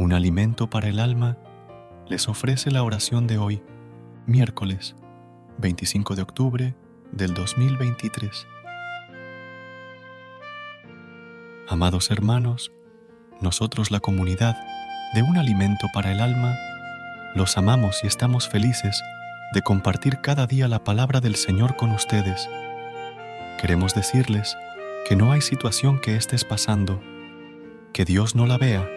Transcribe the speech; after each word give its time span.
Un 0.00 0.14
alimento 0.14 0.70
para 0.70 0.88
el 0.88 0.98
alma, 0.98 1.36
les 2.08 2.26
ofrece 2.26 2.70
la 2.70 2.82
oración 2.82 3.26
de 3.26 3.36
hoy, 3.36 3.62
miércoles 4.24 4.96
25 5.58 6.16
de 6.16 6.22
octubre 6.22 6.74
del 7.12 7.34
2023. 7.34 8.46
Amados 11.68 12.10
hermanos, 12.10 12.72
nosotros 13.42 13.90
la 13.90 14.00
comunidad 14.00 14.56
de 15.12 15.22
un 15.22 15.36
alimento 15.36 15.86
para 15.92 16.12
el 16.12 16.20
alma, 16.20 16.56
los 17.34 17.58
amamos 17.58 18.02
y 18.02 18.06
estamos 18.06 18.48
felices 18.48 19.02
de 19.52 19.60
compartir 19.60 20.22
cada 20.22 20.46
día 20.46 20.66
la 20.66 20.82
palabra 20.82 21.20
del 21.20 21.36
Señor 21.36 21.76
con 21.76 21.90
ustedes. 21.90 22.48
Queremos 23.60 23.94
decirles 23.94 24.56
que 25.06 25.14
no 25.14 25.30
hay 25.30 25.42
situación 25.42 26.00
que 26.00 26.16
estés 26.16 26.46
pasando, 26.46 27.02
que 27.92 28.06
Dios 28.06 28.34
no 28.34 28.46
la 28.46 28.56
vea 28.56 28.88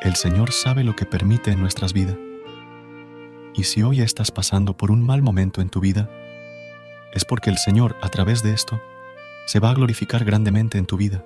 el 0.00 0.16
Señor 0.16 0.52
sabe 0.52 0.82
lo 0.82 0.96
que 0.96 1.04
permite 1.04 1.50
en 1.50 1.60
nuestras 1.60 1.92
vidas. 1.92 2.16
Y 3.54 3.64
si 3.64 3.82
hoy 3.82 4.00
estás 4.00 4.30
pasando 4.30 4.74
por 4.74 4.90
un 4.90 5.04
mal 5.04 5.20
momento 5.20 5.60
en 5.60 5.68
tu 5.68 5.80
vida, 5.80 6.08
es 7.12 7.26
porque 7.26 7.50
el 7.50 7.58
Señor, 7.58 7.96
a 8.00 8.08
través 8.08 8.42
de 8.42 8.54
esto, 8.54 8.80
se 9.46 9.60
va 9.60 9.70
a 9.70 9.74
glorificar 9.74 10.24
grandemente 10.24 10.78
en 10.78 10.86
tu 10.86 10.96
vida. 10.96 11.22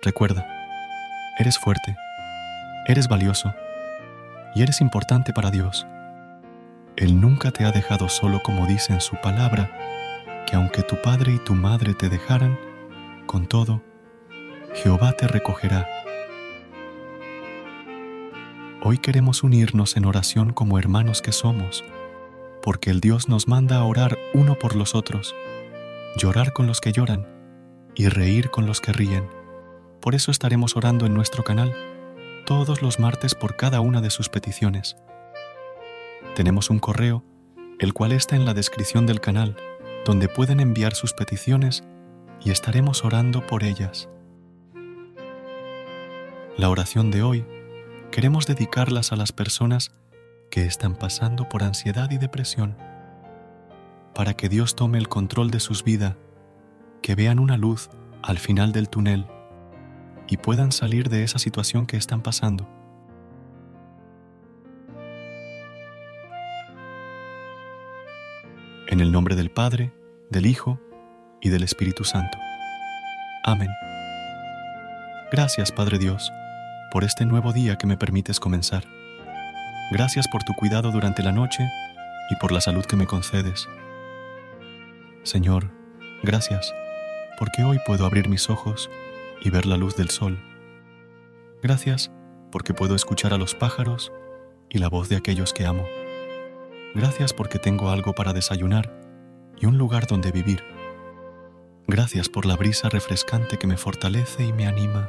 Recuerda, 0.00 0.46
eres 1.38 1.58
fuerte, 1.58 1.94
eres 2.86 3.06
valioso 3.06 3.52
y 4.54 4.62
eres 4.62 4.80
importante 4.80 5.34
para 5.34 5.50
Dios. 5.50 5.86
Él 6.96 7.20
nunca 7.20 7.50
te 7.50 7.64
ha 7.66 7.70
dejado 7.70 8.08
solo 8.08 8.40
como 8.42 8.66
dice 8.66 8.94
en 8.94 9.02
su 9.02 9.16
palabra, 9.16 9.70
que 10.46 10.56
aunque 10.56 10.82
tu 10.82 10.96
padre 11.02 11.32
y 11.34 11.38
tu 11.38 11.54
madre 11.54 11.92
te 11.92 12.08
dejaran, 12.08 12.58
con 13.26 13.46
todo, 13.46 13.82
Jehová 14.74 15.12
te 15.12 15.26
recogerá 15.26 15.99
Hoy 18.82 18.96
queremos 18.96 19.42
unirnos 19.42 19.98
en 19.98 20.06
oración 20.06 20.54
como 20.54 20.78
hermanos 20.78 21.20
que 21.20 21.32
somos, 21.32 21.84
porque 22.62 22.88
el 22.88 23.00
Dios 23.00 23.28
nos 23.28 23.46
manda 23.46 23.76
a 23.76 23.84
orar 23.84 24.16
uno 24.32 24.58
por 24.58 24.74
los 24.74 24.94
otros, 24.94 25.34
llorar 26.16 26.54
con 26.54 26.66
los 26.66 26.80
que 26.80 26.90
lloran 26.90 27.28
y 27.94 28.08
reír 28.08 28.48
con 28.48 28.64
los 28.64 28.80
que 28.80 28.94
ríen. 28.94 29.28
Por 30.00 30.14
eso 30.14 30.30
estaremos 30.30 30.76
orando 30.76 31.04
en 31.04 31.12
nuestro 31.12 31.44
canal 31.44 31.74
todos 32.46 32.80
los 32.80 32.98
martes 32.98 33.34
por 33.34 33.54
cada 33.54 33.82
una 33.82 34.00
de 34.00 34.08
sus 34.08 34.30
peticiones. 34.30 34.96
Tenemos 36.34 36.70
un 36.70 36.78
correo, 36.78 37.22
el 37.80 37.92
cual 37.92 38.12
está 38.12 38.34
en 38.34 38.46
la 38.46 38.54
descripción 38.54 39.04
del 39.04 39.20
canal, 39.20 39.56
donde 40.06 40.28
pueden 40.28 40.58
enviar 40.58 40.94
sus 40.94 41.12
peticiones 41.12 41.84
y 42.42 42.50
estaremos 42.50 43.04
orando 43.04 43.46
por 43.46 43.62
ellas. 43.62 44.08
La 46.56 46.70
oración 46.70 47.10
de 47.10 47.22
hoy 47.22 47.44
queremos 48.10 48.46
dedicarlas 48.46 49.12
a 49.12 49.16
las 49.16 49.32
personas 49.32 49.92
que 50.50 50.64
están 50.64 50.96
pasando 50.96 51.48
por 51.48 51.62
ansiedad 51.62 52.10
y 52.10 52.18
depresión, 52.18 52.76
para 54.14 54.34
que 54.34 54.48
Dios 54.48 54.74
tome 54.74 54.98
el 54.98 55.08
control 55.08 55.50
de 55.50 55.60
sus 55.60 55.84
vidas, 55.84 56.16
que 57.02 57.14
vean 57.14 57.38
una 57.38 57.56
luz 57.56 57.88
al 58.22 58.38
final 58.38 58.72
del 58.72 58.88
túnel 58.88 59.26
y 60.28 60.36
puedan 60.36 60.72
salir 60.72 61.08
de 61.08 61.22
esa 61.22 61.38
situación 61.38 61.86
que 61.86 61.96
están 61.96 62.22
pasando. 62.22 62.68
En 68.88 69.00
el 69.00 69.12
nombre 69.12 69.36
del 69.36 69.50
Padre, 69.50 69.92
del 70.30 70.46
Hijo 70.46 70.80
y 71.40 71.48
del 71.48 71.62
Espíritu 71.62 72.02
Santo. 72.02 72.38
Amén. 73.44 73.70
Gracias, 75.30 75.70
Padre 75.70 75.98
Dios 75.98 76.30
por 76.90 77.04
este 77.04 77.24
nuevo 77.24 77.52
día 77.52 77.76
que 77.76 77.86
me 77.86 77.96
permites 77.96 78.40
comenzar. 78.40 78.84
Gracias 79.92 80.26
por 80.28 80.42
tu 80.42 80.54
cuidado 80.54 80.90
durante 80.90 81.22
la 81.22 81.32
noche 81.32 81.68
y 82.30 82.36
por 82.36 82.52
la 82.52 82.60
salud 82.60 82.84
que 82.84 82.96
me 82.96 83.06
concedes. 83.06 83.68
Señor, 85.22 85.70
gracias, 86.22 86.74
porque 87.38 87.62
hoy 87.64 87.78
puedo 87.86 88.06
abrir 88.06 88.28
mis 88.28 88.50
ojos 88.50 88.90
y 89.40 89.50
ver 89.50 89.66
la 89.66 89.76
luz 89.76 89.96
del 89.96 90.10
sol. 90.10 90.42
Gracias, 91.62 92.10
porque 92.50 92.74
puedo 92.74 92.94
escuchar 92.94 93.34
a 93.34 93.38
los 93.38 93.54
pájaros 93.54 94.12
y 94.68 94.78
la 94.78 94.88
voz 94.88 95.08
de 95.08 95.16
aquellos 95.16 95.52
que 95.52 95.66
amo. 95.66 95.84
Gracias 96.94 97.32
porque 97.32 97.58
tengo 97.58 97.90
algo 97.90 98.14
para 98.14 98.32
desayunar 98.32 98.92
y 99.60 99.66
un 99.66 99.78
lugar 99.78 100.06
donde 100.06 100.32
vivir. 100.32 100.64
Gracias 101.86 102.28
por 102.28 102.46
la 102.46 102.56
brisa 102.56 102.88
refrescante 102.88 103.58
que 103.58 103.66
me 103.66 103.76
fortalece 103.76 104.44
y 104.44 104.52
me 104.52 104.66
anima. 104.66 105.08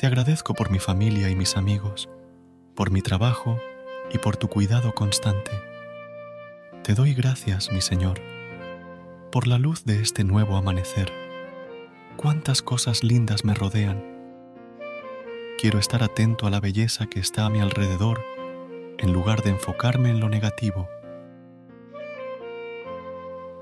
Te 0.00 0.06
agradezco 0.06 0.54
por 0.54 0.70
mi 0.70 0.78
familia 0.78 1.28
y 1.28 1.36
mis 1.36 1.58
amigos, 1.58 2.08
por 2.74 2.90
mi 2.90 3.02
trabajo 3.02 3.58
y 4.10 4.16
por 4.16 4.38
tu 4.38 4.48
cuidado 4.48 4.94
constante. 4.94 5.50
Te 6.82 6.94
doy 6.94 7.12
gracias, 7.12 7.70
mi 7.70 7.82
Señor, 7.82 8.18
por 9.30 9.46
la 9.46 9.58
luz 9.58 9.84
de 9.84 10.00
este 10.00 10.24
nuevo 10.24 10.56
amanecer. 10.56 11.12
Cuántas 12.16 12.62
cosas 12.62 13.04
lindas 13.04 13.44
me 13.44 13.52
rodean. 13.52 14.02
Quiero 15.58 15.78
estar 15.78 16.02
atento 16.02 16.46
a 16.46 16.50
la 16.50 16.60
belleza 16.60 17.04
que 17.04 17.20
está 17.20 17.44
a 17.44 17.50
mi 17.50 17.60
alrededor 17.60 18.24
en 18.96 19.12
lugar 19.12 19.42
de 19.42 19.50
enfocarme 19.50 20.08
en 20.08 20.20
lo 20.20 20.30
negativo. 20.30 20.88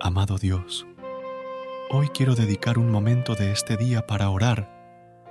Amado 0.00 0.38
Dios, 0.38 0.86
hoy 1.90 2.10
quiero 2.10 2.36
dedicar 2.36 2.78
un 2.78 2.92
momento 2.92 3.34
de 3.34 3.50
este 3.50 3.76
día 3.76 4.06
para 4.06 4.30
orar 4.30 4.77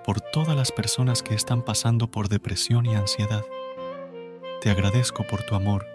por 0.07 0.21
todas 0.21 0.56
las 0.56 0.71
personas 0.71 1.21
que 1.21 1.36
están 1.36 1.62
pasando 1.62 2.09
por 2.09 2.30
depresión 2.30 2.86
y 2.86 2.95
ansiedad. 2.95 3.44
Te 4.62 4.71
agradezco 4.71 5.27
por 5.27 5.44
tu 5.44 5.54
amor 5.54 5.86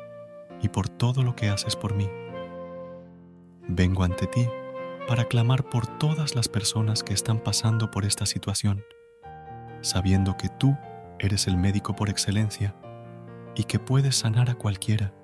y 0.61 0.69
por 0.69 0.91
todo 0.91 1.23
lo 1.23 1.35
que 1.35 1.49
haces 1.49 1.76
por 1.76 1.94
mí. 1.94 2.11
Vengo 3.69 4.05
ante 4.05 4.26
ti 4.26 4.47
para 5.09 5.25
clamar 5.25 5.64
por 5.64 5.87
todas 5.87 6.35
las 6.35 6.47
personas 6.49 7.03
que 7.03 7.14
están 7.14 7.38
pasando 7.38 7.91
por 7.91 8.05
esta 8.05 8.26
situación, 8.26 8.85
sabiendo 9.81 10.37
que 10.37 10.50
tú 10.50 10.76
eres 11.19 11.47
el 11.47 11.56
médico 11.56 11.97
por 11.97 12.11
excelencia 12.11 12.76
y 13.55 13.64
que 13.64 13.79
puedes 13.79 14.14
sanar 14.14 14.50
a 14.50 14.56
cualquiera. 14.56 15.14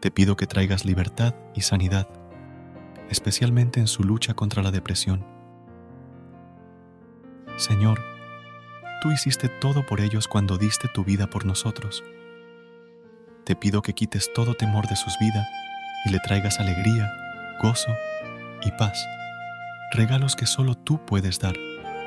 Te 0.00 0.10
pido 0.10 0.34
que 0.36 0.48
traigas 0.48 0.84
libertad 0.84 1.36
y 1.54 1.60
sanidad, 1.60 2.08
especialmente 3.10 3.78
en 3.78 3.86
su 3.86 4.02
lucha 4.02 4.34
contra 4.34 4.60
la 4.64 4.72
depresión. 4.72 5.24
Señor, 7.56 8.02
tú 9.02 9.10
hiciste 9.10 9.48
todo 9.48 9.84
por 9.84 10.00
ellos 10.00 10.26
cuando 10.26 10.56
diste 10.56 10.88
tu 10.88 11.04
vida 11.04 11.26
por 11.28 11.44
nosotros. 11.44 12.02
Te 13.44 13.56
pido 13.56 13.82
que 13.82 13.92
quites 13.92 14.32
todo 14.32 14.54
temor 14.54 14.86
de 14.86 14.96
sus 14.96 15.18
vidas 15.18 15.46
y 16.06 16.10
le 16.10 16.18
traigas 16.20 16.60
alegría, 16.60 17.12
gozo 17.62 17.90
y 18.64 18.70
paz, 18.72 19.04
regalos 19.92 20.36
que 20.36 20.46
solo 20.46 20.74
tú 20.74 21.04
puedes 21.04 21.38
dar, 21.38 21.56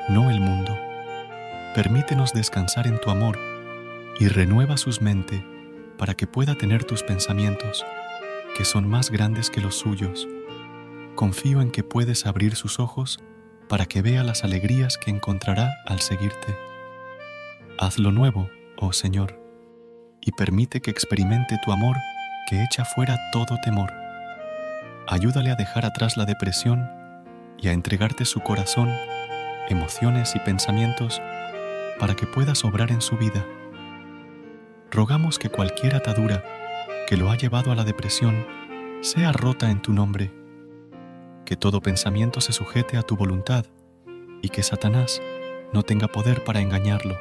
no 0.08 0.30
el 0.30 0.40
mundo. 0.40 0.76
Permítenos 1.74 2.32
descansar 2.32 2.86
en 2.86 3.00
tu 3.00 3.10
amor 3.10 3.38
y 4.18 4.28
renueva 4.28 4.76
sus 4.76 5.00
mentes 5.00 5.42
para 5.98 6.14
que 6.14 6.26
pueda 6.26 6.54
tener 6.56 6.84
tus 6.84 7.02
pensamientos, 7.02 7.84
que 8.56 8.64
son 8.64 8.88
más 8.88 9.10
grandes 9.10 9.50
que 9.50 9.60
los 9.60 9.76
suyos. 9.76 10.26
Confío 11.14 11.60
en 11.60 11.70
que 11.70 11.84
puedes 11.84 12.26
abrir 12.26 12.56
sus 12.56 12.80
ojos 12.80 13.20
para 13.68 13.86
que 13.86 14.02
vea 14.02 14.22
las 14.22 14.44
alegrías 14.44 14.98
que 14.98 15.10
encontrará 15.10 15.74
al 15.86 16.00
seguirte. 16.00 16.56
Hazlo 17.78 18.12
nuevo, 18.12 18.50
oh 18.76 18.92
Señor, 18.92 19.40
y 20.20 20.32
permite 20.32 20.80
que 20.80 20.90
experimente 20.90 21.56
tu 21.64 21.72
amor 21.72 21.96
que 22.48 22.62
echa 22.62 22.84
fuera 22.84 23.18
todo 23.32 23.58
temor. 23.62 23.92
Ayúdale 25.08 25.50
a 25.50 25.56
dejar 25.56 25.84
atrás 25.84 26.16
la 26.16 26.24
depresión 26.24 26.90
y 27.58 27.68
a 27.68 27.72
entregarte 27.72 28.24
su 28.24 28.40
corazón, 28.40 28.90
emociones 29.68 30.34
y 30.36 30.40
pensamientos 30.40 31.20
para 31.98 32.14
que 32.14 32.26
puedas 32.26 32.64
obrar 32.64 32.90
en 32.90 33.00
su 33.00 33.16
vida 33.16 33.44
rogamos 34.90 35.38
que 35.38 35.50
cualquier 35.50 35.94
atadura 35.94 36.42
que 37.06 37.16
lo 37.16 37.30
ha 37.30 37.36
llevado 37.36 37.70
a 37.70 37.74
la 37.74 37.84
depresión 37.84 38.46
sea 39.02 39.30
rota 39.32 39.70
en 39.70 39.82
tu 39.82 39.92
nombre, 39.92 40.32
que 41.46 41.56
todo 41.56 41.80
pensamiento 41.80 42.42
se 42.42 42.52
sujete 42.52 42.98
a 42.98 43.02
tu 43.02 43.16
voluntad 43.16 43.64
y 44.42 44.50
que 44.50 44.62
Satanás 44.62 45.22
no 45.72 45.82
tenga 45.82 46.08
poder 46.08 46.44
para 46.44 46.60
engañarlo, 46.60 47.16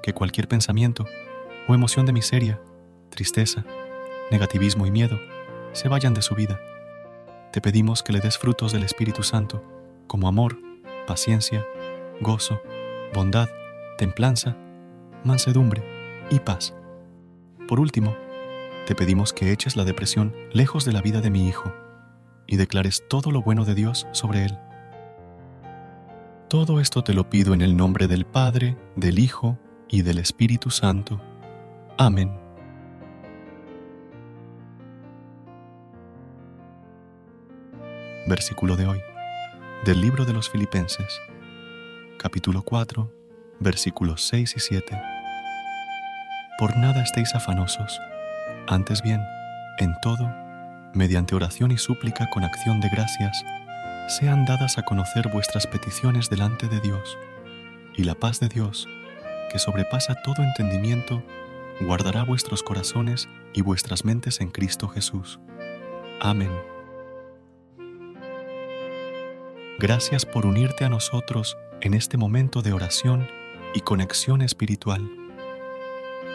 que 0.00 0.14
cualquier 0.14 0.46
pensamiento 0.46 1.04
o 1.66 1.74
emoción 1.74 2.06
de 2.06 2.12
miseria, 2.12 2.62
tristeza, 3.10 3.64
negativismo 4.30 4.86
y 4.86 4.92
miedo 4.92 5.18
se 5.72 5.88
vayan 5.88 6.14
de 6.14 6.22
su 6.22 6.36
vida. 6.36 6.60
Te 7.52 7.60
pedimos 7.60 8.04
que 8.04 8.12
le 8.12 8.20
des 8.20 8.38
frutos 8.38 8.70
del 8.70 8.84
Espíritu 8.84 9.24
Santo, 9.24 9.64
como 10.06 10.28
amor, 10.28 10.58
paciencia, 11.08 11.66
gozo, 12.20 12.62
bondad, 13.12 13.48
templanza, 13.98 14.56
mansedumbre 15.24 15.82
y 16.30 16.38
paz 16.38 16.74
por 17.68 17.80
último, 17.80 18.16
te 18.86 18.94
pedimos 18.94 19.34
que 19.34 19.52
eches 19.52 19.76
la 19.76 19.84
depresión 19.84 20.34
lejos 20.54 20.86
de 20.86 20.92
la 20.94 21.02
vida 21.02 21.20
de 21.20 21.28
mi 21.28 21.46
hijo 21.46 21.70
y 22.48 22.56
declares 22.56 23.04
todo 23.08 23.30
lo 23.30 23.42
bueno 23.42 23.64
de 23.64 23.76
Dios 23.76 24.08
sobre 24.10 24.46
él. 24.46 24.58
Todo 26.48 26.80
esto 26.80 27.04
te 27.04 27.12
lo 27.12 27.28
pido 27.28 27.52
en 27.52 27.60
el 27.60 27.76
nombre 27.76 28.08
del 28.08 28.24
Padre, 28.24 28.76
del 28.96 29.18
Hijo 29.18 29.58
y 29.86 30.00
del 30.00 30.18
Espíritu 30.18 30.70
Santo. 30.70 31.20
Amén. 31.98 32.32
Versículo 38.26 38.76
de 38.76 38.86
hoy, 38.86 39.00
del 39.84 40.00
libro 40.00 40.24
de 40.24 40.32
los 40.32 40.48
Filipenses, 40.48 41.20
capítulo 42.18 42.62
4, 42.62 43.12
versículos 43.60 44.26
6 44.26 44.54
y 44.56 44.60
7. 44.60 45.02
Por 46.58 46.76
nada 46.78 47.02
estéis 47.02 47.34
afanosos, 47.34 48.00
antes 48.66 49.02
bien, 49.02 49.20
en 49.78 49.94
todo, 50.02 50.47
mediante 50.98 51.36
oración 51.36 51.70
y 51.70 51.78
súplica 51.78 52.28
con 52.28 52.42
acción 52.42 52.80
de 52.80 52.88
gracias, 52.88 53.44
sean 54.08 54.44
dadas 54.44 54.78
a 54.78 54.82
conocer 54.82 55.28
vuestras 55.28 55.66
peticiones 55.68 56.28
delante 56.28 56.66
de 56.66 56.80
Dios, 56.80 57.16
y 57.96 58.02
la 58.02 58.16
paz 58.16 58.40
de 58.40 58.48
Dios, 58.48 58.88
que 59.50 59.60
sobrepasa 59.60 60.16
todo 60.24 60.42
entendimiento, 60.42 61.22
guardará 61.80 62.24
vuestros 62.24 62.64
corazones 62.64 63.28
y 63.54 63.62
vuestras 63.62 64.04
mentes 64.04 64.40
en 64.40 64.50
Cristo 64.50 64.88
Jesús. 64.88 65.38
Amén. 66.20 66.50
Gracias 69.78 70.26
por 70.26 70.46
unirte 70.46 70.84
a 70.84 70.88
nosotros 70.88 71.56
en 71.80 71.94
este 71.94 72.16
momento 72.16 72.60
de 72.60 72.72
oración 72.72 73.28
y 73.72 73.82
conexión 73.82 74.42
espiritual. 74.42 75.08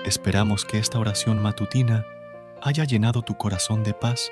Esperamos 0.06 0.64
que 0.64 0.78
esta 0.78 1.00
oración 1.00 1.42
matutina 1.42 2.06
haya 2.62 2.86
llenado 2.86 3.24
tu 3.24 3.38
corazón 3.38 3.84
de 3.84 3.94
paz 3.94 4.32